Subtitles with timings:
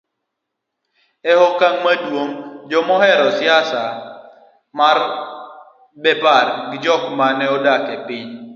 [1.31, 2.35] e okang' maduong'
[2.69, 3.83] jok maneohero siasa
[4.77, 4.97] mar
[6.03, 8.31] Bepar gi jok maneodak e piny